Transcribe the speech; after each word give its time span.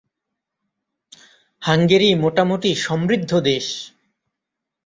Hungary 1.61 2.09
মোটামুটি 2.15 2.71
সমৃদ্ধ 2.75 3.31
দেশ। 3.43 3.65